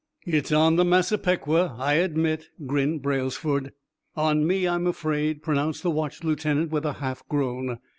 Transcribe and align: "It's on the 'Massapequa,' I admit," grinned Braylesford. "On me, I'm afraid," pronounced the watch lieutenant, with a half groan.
"It's 0.25 0.51
on 0.51 0.77
the 0.77 0.83
'Massapequa,' 0.83 1.75
I 1.77 1.93
admit," 1.93 2.49
grinned 2.65 3.03
Braylesford. 3.03 3.71
"On 4.15 4.47
me, 4.47 4.67
I'm 4.67 4.87
afraid," 4.87 5.43
pronounced 5.43 5.83
the 5.83 5.91
watch 5.91 6.23
lieutenant, 6.23 6.71
with 6.71 6.85
a 6.87 6.93
half 6.93 7.21
groan. 7.29 7.77